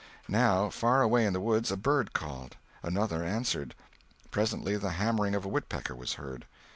Now, 0.27 0.71
far 0.71 1.03
away 1.03 1.27
in 1.27 1.33
the 1.33 1.39
woods 1.39 1.71
a 1.71 1.77
bird 1.77 2.11
called; 2.11 2.57
another 2.81 3.23
answered; 3.23 3.75
presently 4.31 4.75
the 4.75 4.93
hammering 4.97 5.35
of 5.35 5.45
a 5.45 5.47
woodpecker 5.47 5.93
was 5.95 6.13
heard. 6.13 6.47